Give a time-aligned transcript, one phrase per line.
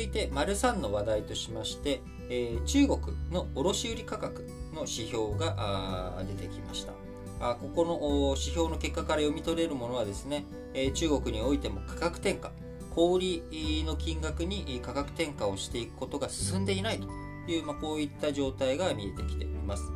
[0.00, 3.00] 続いて、丸3の話題としまして、えー、中国
[3.30, 6.94] の卸売価格の指標が出てきました。
[7.38, 12.48] あここの指標の結果から読み取れるものはですね、えー、中国においても価格転嫁、
[12.94, 17.06] 小売の金額に価格転嫁をしていくことが進んでいないと
[17.50, 19.92] いう、まあ、こういった状態が見えてきています。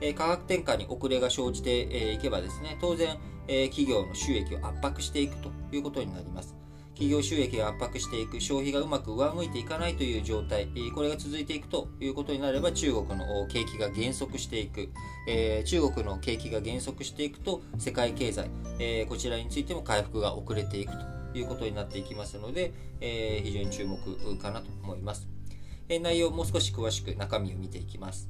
[0.00, 6.54] え価格転嫁に遅れが生じていけばですね、当然、え企業の収益を圧迫していくということになります。
[7.00, 14.90] 企業収益が圧迫していく、消費がうまく上向いていかないという状態、これが続いていくということになれば、中国の景気が減速していく、
[15.26, 25.26] え中国の景気が減速していくと、世界経済、えこちらについても回復が遅れていくということになっていきますので、え非常に注目かなと思います。
[25.88, 28.28] え内容をもう少し詳しく中身を見ていきます。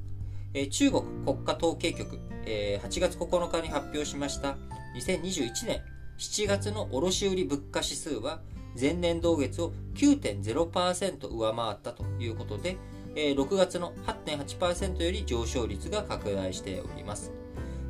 [0.53, 4.55] え中国国家統計局、え8月9日に発表しました
[4.95, 5.81] 2021年
[6.17, 8.41] 7月の卸売物価指数は
[8.79, 12.77] 前年同月を9.0%上回ったということで、
[13.15, 17.31] 6月の8.8%より上昇率が拡大しております。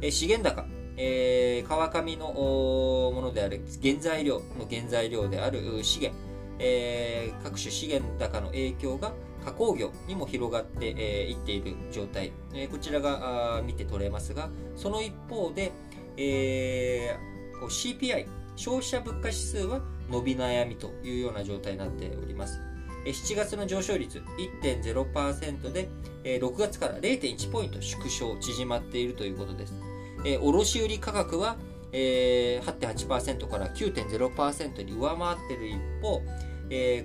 [0.09, 0.65] 資源高、
[0.97, 6.19] えー、川上のものである原材料の原材料である資源、
[6.59, 9.13] えー、各種資源高の影響が
[9.45, 15.71] 加工業にも広がってい、えー、っている状態、えー、こちらが見て取れますが、その一方で、
[16.17, 22.59] えー、CPI、消費者物価指数は伸び悩みというような状態になっております。
[23.05, 24.21] 7月の上昇率
[24.63, 25.89] 1.0%で、
[26.23, 29.73] 6月から0.1ポイント縮小、縮まっているということです。
[30.39, 31.57] 卸売価格は
[31.91, 35.79] 8.8%から9.0%に上回っている一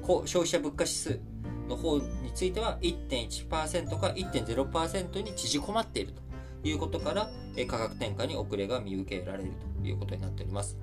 [0.04, 1.18] 方、消費者物価指数
[1.68, 7.30] の方については1.1%から1.0%に縮こまっているということから、
[7.66, 9.52] 価格転嫁に遅れが見受けられる
[9.82, 10.76] ということになっております。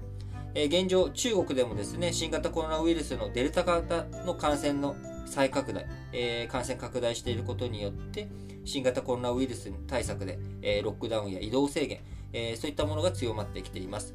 [0.56, 8.30] 現状、中国でもですね、新型コロナウイルスのデルタ型の感染の再拡大、えー、感染拡大していることによって、
[8.66, 12.02] 新型コロナウイルス対策で、えー、ロックダウンや移動制限、
[12.34, 14.14] えー、そういったものが強まってきています。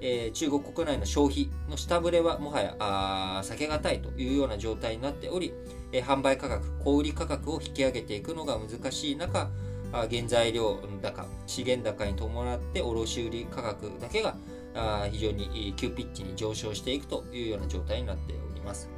[0.00, 5.52] え中国国内の消費の下振れはもはやあ避けがたいというような状態になっており、
[5.90, 9.50] え販売価格、小売価格を引き上げていくのが難しい中、
[9.90, 14.36] 原材料高、資源高に伴って卸売価格だけが
[14.78, 18.90] あ非常に急ピッチに上昇していくというような状態になっております。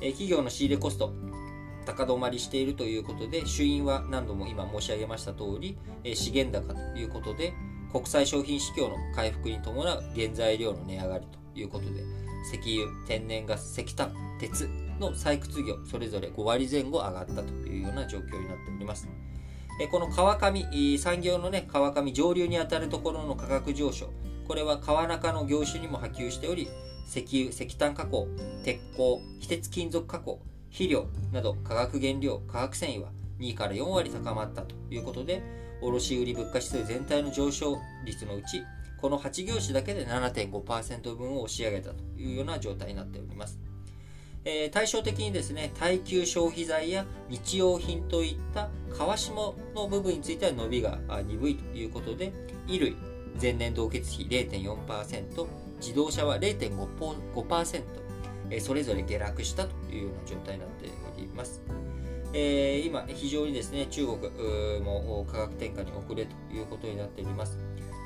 [0.00, 1.12] え企業の仕入れコスト、
[1.86, 7.54] 高止まりしているということで、主因は何度も今申し上げました通り、え資源高ということで、
[7.92, 12.02] 国際商品市況の回復に伴う原材料の値上がりということで、
[12.52, 14.68] 石油、天然ガス、石炭、鉄
[15.00, 19.08] の採掘業、それぞれ5割前後上がったというような状況になっております。
[19.90, 24.10] この川上、産業のね、川上上流にあたるところの価格上昇、
[24.46, 26.68] これは川中の業種にも波及しており、
[27.08, 28.28] 石油、石炭加工、
[28.64, 30.40] 鉄鋼、非鉄金属加工、
[30.70, 35.42] 肥料など化学原料、化学繊維は2から4割高まったということで、
[35.82, 38.62] 卸売物価指数全体の上昇率のうち、
[39.00, 43.58] この8業種だけで7.5%分を押し上げたというような状態になっております。
[44.44, 49.34] えー、対照的にですね、耐久消費財や日用品といった川下
[49.74, 52.32] の部分については伸びが鈍いということで、
[52.66, 52.96] 衣類、
[53.40, 55.46] 前年同月比0.4%、
[55.80, 57.82] 自動車は0.5%、
[58.50, 61.62] えそれぞれ下落したというような状態になっております。
[62.32, 64.18] えー、今、非常にですね、中国
[64.80, 67.58] も価格転嫁に遅れということになっております。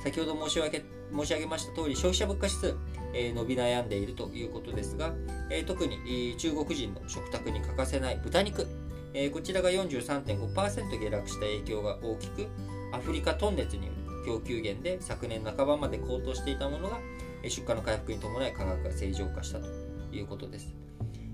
[0.02, 0.82] 先ほど申し上げ
[1.14, 2.74] 申し上げました通り、消費者物価指数、
[3.12, 5.12] えー、伸び悩んでいるということですが、
[5.50, 8.66] えー、特に、中国人の食卓に欠かせない豚肉、
[9.12, 12.46] えこちらが43.5%下落した影響が大きく、
[12.92, 16.98] アフリカトンネツによる供給源で昨年半ばまで高騰していたものが
[17.42, 19.68] 出荷の回復に伴い価格が正常化したと
[20.12, 20.74] いうことです。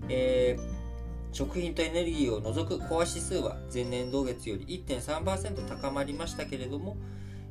[0.08, 6.97] えー、食品とエネルギーを除くコア指数は前年同月より1.3%高まりましたけれども、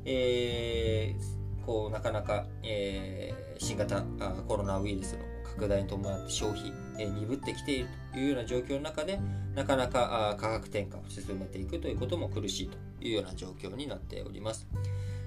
[0.04, 4.02] えー、こうなかなか、えー、新型
[4.48, 9.18] コロナウイルスの拡大に伴って消費、鈍ってきているというような状況の中で
[9.54, 14.66] なかなか価格転嫁を進めていくということも苦しいというような状況になっております。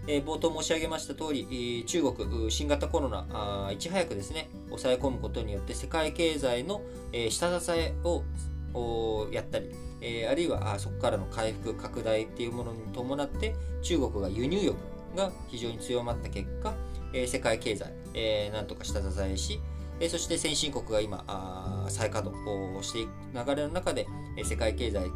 [0.07, 6.81] え、冒頭申し上げました通り、中国、新型コロナ、いち早くですね、抑え込むことによって世界経済の、
[7.13, 8.23] え、下支えを
[9.31, 9.69] やったり、
[10.01, 14.77] え、あるいはそこからの回復、拡大っていうものに伴って、中国が輸入欲
[15.15, 16.73] が非常に強まった結果、
[17.13, 19.59] え、世界経済、え、なんとか下支えし、
[19.99, 24.07] え、そして先進国が今、再稼働をしていく流れの中で、
[24.37, 25.11] え、世界経済、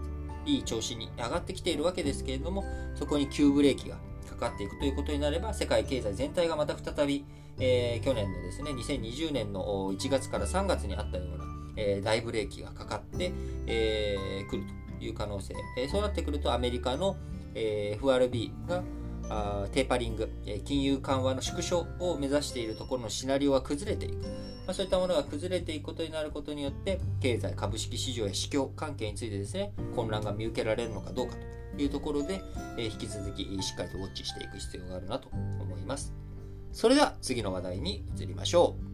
[0.46, 2.66] いい調子に上がってきているわけですけれども、
[2.96, 3.98] そこに急ブレーキが
[4.34, 7.26] かかっていくということになれば、世界経済全体がまた再び、
[7.60, 11.46] えー、去年のですね、2020年の1月から3月にあったような、
[11.78, 13.32] えー、大ブレーキがかかって、
[13.68, 14.64] えー、くる
[15.00, 17.18] という可能性、えー、そうなってくるとアメリカの、
[17.56, 18.84] えー、FRB が
[19.30, 24.30] あテーパリング、え金融緩和の縮小を目指しているところのシナリオが崩れていく、ま
[24.68, 31.53] あ、そういったものが崩れていくことになることによって経済株式市場や市況関係についてですね混乱が見受けられるのかどうかと。
[31.82, 32.44] いうところで、
[32.78, 36.14] え引き続きしっかりとウォッチしていく必要があるなと思います。
[36.72, 38.93] それでは次の話題に移りましょう。